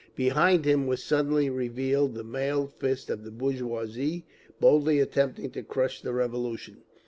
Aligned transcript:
Behind 0.15 0.65
him 0.65 0.87
was 0.87 1.03
suddenly 1.03 1.47
revealed 1.51 2.15
the 2.15 2.23
mailed 2.23 2.73
fist 2.73 3.11
of 3.11 3.23
the 3.23 3.29
bourgeoisie, 3.29 4.25
boldly 4.59 4.99
attempting 4.99 5.51
to 5.51 5.61
crush 5.61 6.01
the 6.01 6.11
Revolution. 6.11 6.77